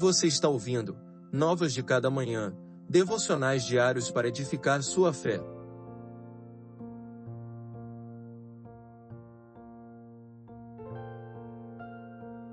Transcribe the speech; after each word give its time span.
Você 0.00 0.26
está 0.28 0.48
ouvindo 0.48 0.96
Novas 1.30 1.74
de 1.74 1.82
Cada 1.82 2.08
Manhã, 2.08 2.56
devocionais 2.88 3.66
diários 3.66 4.10
para 4.10 4.28
edificar 4.28 4.82
sua 4.82 5.12
fé. 5.12 5.38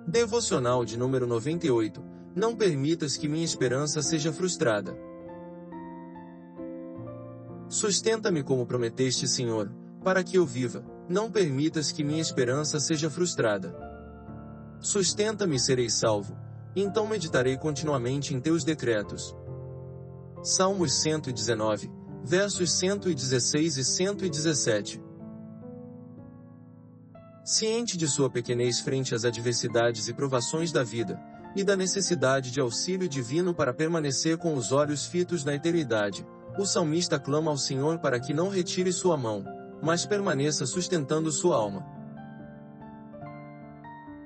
Devocional 0.06 0.84
de 0.84 0.98
número 0.98 1.26
98. 1.26 2.04
Não 2.36 2.54
permitas 2.54 3.16
que 3.16 3.30
minha 3.30 3.46
esperança 3.46 4.02
seja 4.02 4.34
frustrada. 4.34 4.94
Sustenta-me 7.70 8.44
como 8.44 8.66
prometeste, 8.66 9.26
Senhor, 9.26 9.72
para 10.04 10.22
que 10.22 10.38
eu 10.38 10.46
viva. 10.46 10.84
Não 11.08 11.32
permitas 11.32 11.94
que 11.94 12.04
minha 12.04 12.20
esperança 12.20 12.78
seja 12.78 13.10
frustrada. 13.10 13.74
Sustenta-me, 14.82 15.58
serei 15.58 15.90
salvo 15.90 16.46
então 16.82 17.08
meditarei 17.08 17.58
continuamente 17.58 18.34
em 18.34 18.40
teus 18.40 18.64
decretos. 18.64 19.36
Salmos 20.44 21.02
119, 21.02 21.92
versos 22.24 22.72
116 22.74 23.78
e 23.78 23.84
117. 23.84 25.02
Ciente 27.44 27.98
de 27.98 28.08
sua 28.08 28.30
pequenez 28.30 28.80
frente 28.80 29.16
às 29.16 29.26
adversidades 29.26 30.08
e 30.08 30.14
provações 30.14 30.72
da 30.72 30.84
vida, 30.84 31.20
e 31.56 31.64
da 31.64 31.76
necessidade 31.76 32.52
de 32.52 32.60
auxílio 32.60 33.10
divino 33.10 33.54
para 33.54 33.74
permanecer 33.74 34.38
com 34.38 34.54
os 34.54 34.72
olhos 34.72 35.06
fitos 35.08 35.44
na 35.44 35.56
eternidade, 35.56 36.26
o 36.60 36.66
salmista 36.66 37.20
clama 37.20 37.50
ao 37.50 37.58
Senhor 37.58 38.00
para 38.00 38.20
que 38.20 38.34
não 38.34 38.50
retire 38.50 38.94
sua 38.94 39.18
mão, 39.18 39.44
mas 39.82 40.06
permaneça 40.06 40.66
sustentando 40.66 41.32
sua 41.32 41.56
alma. 41.56 41.97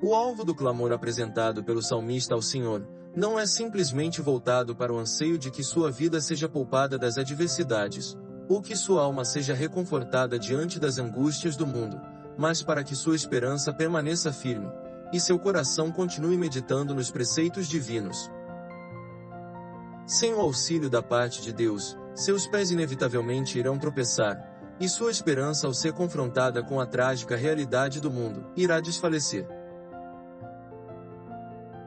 O 0.03 0.15
alvo 0.15 0.43
do 0.43 0.55
clamor 0.55 0.91
apresentado 0.91 1.63
pelo 1.63 1.79
salmista 1.79 2.33
ao 2.33 2.41
Senhor 2.41 2.87
não 3.15 3.39
é 3.39 3.45
simplesmente 3.45 4.19
voltado 4.19 4.75
para 4.75 4.91
o 4.91 4.97
anseio 4.97 5.37
de 5.37 5.51
que 5.51 5.63
sua 5.63 5.91
vida 5.91 6.19
seja 6.19 6.49
poupada 6.49 6.97
das 6.97 7.19
adversidades, 7.19 8.17
ou 8.49 8.63
que 8.63 8.75
sua 8.75 9.03
alma 9.03 9.23
seja 9.23 9.53
reconfortada 9.53 10.39
diante 10.39 10.79
das 10.79 10.97
angústias 10.97 11.55
do 11.55 11.67
mundo, 11.67 12.01
mas 12.35 12.63
para 12.63 12.83
que 12.83 12.95
sua 12.95 13.15
esperança 13.15 13.71
permaneça 13.71 14.33
firme, 14.33 14.71
e 15.13 15.19
seu 15.19 15.37
coração 15.37 15.91
continue 15.91 16.35
meditando 16.35 16.95
nos 16.95 17.11
preceitos 17.11 17.67
divinos. 17.67 18.31
Sem 20.07 20.33
o 20.33 20.39
auxílio 20.39 20.89
da 20.89 21.03
parte 21.03 21.43
de 21.43 21.53
Deus, 21.53 21.95
seus 22.15 22.47
pés 22.47 22.71
inevitavelmente 22.71 23.59
irão 23.59 23.77
tropeçar, 23.77 24.49
e 24.79 24.89
sua 24.89 25.11
esperança 25.11 25.67
ao 25.67 25.75
ser 25.75 25.93
confrontada 25.93 26.63
com 26.63 26.79
a 26.79 26.87
trágica 26.87 27.35
realidade 27.35 28.01
do 28.01 28.09
mundo, 28.09 28.47
irá 28.55 28.79
desfalecer. 28.79 29.60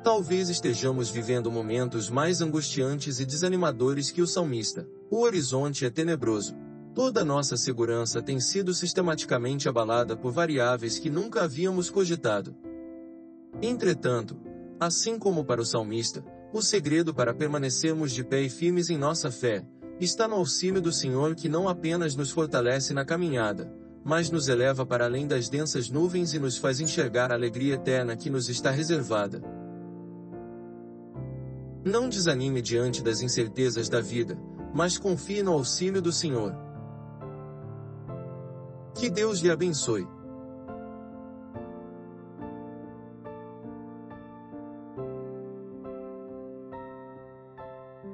Talvez 0.05 0.51
estejamos 0.51 1.09
vivendo 1.09 1.51
momentos 1.51 2.11
mais 2.11 2.43
angustiantes 2.43 3.21
e 3.21 3.25
desanimadores 3.25 4.11
que 4.11 4.21
o 4.21 4.27
salmista. 4.27 4.87
O 5.11 5.23
horizonte 5.23 5.87
é 5.87 5.91
tenebroso. 5.91 6.55
Toda 6.95 7.25
nossa 7.25 7.57
segurança 7.57 8.21
tem 8.21 8.39
sido 8.39 8.75
sistematicamente 8.75 9.67
abalada 9.67 10.15
por 10.15 10.31
variáveis 10.31 10.99
que 10.99 11.09
nunca 11.09 11.45
havíamos 11.45 11.89
cogitado. 11.89 12.55
Entretanto, 13.63 14.37
assim 14.79 15.19
como 15.19 15.43
para 15.43 15.63
o 15.63 15.65
salmista, 15.65 16.23
o 16.53 16.61
segredo 16.61 17.15
para 17.15 17.33
permanecermos 17.33 18.13
de 18.13 18.23
pé 18.23 18.43
e 18.43 18.51
firmes 18.51 18.91
em 18.91 18.99
nossa 18.99 19.31
fé 19.31 19.67
está 19.99 20.29
no 20.29 20.35
auxílio 20.35 20.83
do 20.83 20.93
Senhor 20.93 21.35
que 21.35 21.49
não 21.49 21.67
apenas 21.67 22.15
nos 22.15 22.31
fortalece 22.31 22.93
na 22.93 23.07
caminhada, 23.07 23.73
mas 24.05 24.31
nos 24.31 24.49
eleva 24.49 24.85
para 24.85 25.07
além 25.07 25.27
das 25.27 25.49
densas 25.49 25.89
nuvens 25.89 26.35
e 26.35 26.39
nos 26.39 26.59
faz 26.59 26.79
enxergar 26.79 27.33
a 27.33 27.35
alegria 27.35 27.77
eterna 27.77 28.15
que 28.15 28.29
nos 28.29 28.51
está 28.51 28.71
reservada. 28.71 29.64
Não 31.85 32.09
desanime 32.09 32.63
diante 32.63 33.03
das 33.03 33.21
incertezas 33.21 33.91
da 33.91 34.01
vida, 34.01 34.39
mas 34.75 34.97
confie 34.97 35.43
no 35.43 35.53
auxílio 35.53 36.01
do 36.01 36.11
Senhor. 36.11 36.57
Que 38.95 39.11
Deus 39.11 39.41
lhe 39.41 39.51
abençoe. 39.51 40.09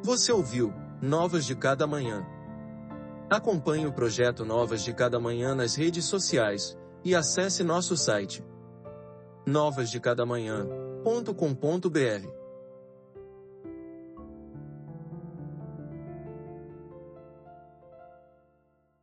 Você 0.03 0.33
ouviu 0.33 0.75
Novas 1.01 1.45
de 1.45 1.55
Cada 1.55 1.87
Manhã. 1.87 2.27
Acompanhe 3.31 3.87
o 3.87 3.93
projeto 3.93 4.45
Novas 4.45 4.83
de 4.83 4.93
Cada 4.93 5.21
Manhã 5.21 5.55
nas 5.55 5.77
redes 5.77 6.07
sociais 6.07 6.77
e 7.05 7.15
acesse 7.15 7.63
nosso 7.63 7.97
site 7.97 8.45
novasdecadamanhã.com.br. 9.47 12.40